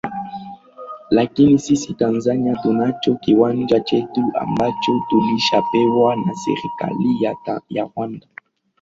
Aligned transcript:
lakini 1.09 1.59
sisi 1.59 1.93
tanzania 1.93 2.55
tunacho 2.55 3.15
kiwanja 3.15 3.79
chetu 3.79 4.23
ambacho 4.35 5.01
tulishapewa 5.09 6.15
na 6.15 6.35
serikali 6.35 7.23
ya 7.69 7.83
rwanda 7.95 8.27